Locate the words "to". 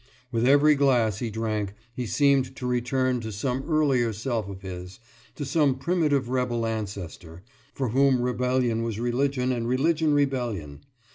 2.55-2.65, 3.21-3.31, 5.35-5.45